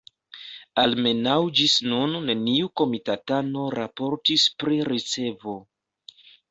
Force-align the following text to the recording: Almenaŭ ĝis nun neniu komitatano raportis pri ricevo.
Almenaŭ 0.83 1.35
ĝis 1.59 1.75
nun 1.91 2.17
neniu 2.31 2.73
komitatano 2.83 3.69
raportis 3.79 4.51
pri 4.63 4.85
ricevo. 4.93 5.59